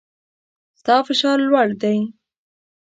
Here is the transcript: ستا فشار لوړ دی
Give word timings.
ستا 0.79 0.95
فشار 1.07 1.37
لوړ 1.47 1.67
دی 1.81 1.97